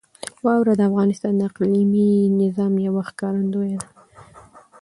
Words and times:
واوره 0.45 0.73
د 0.77 0.81
افغانستان 0.89 1.33
د 1.35 1.41
اقلیمي 1.49 2.11
نظام 2.41 2.73
یوه 2.87 3.01
ښکارندوی 3.09 3.71
ده. 3.81 3.87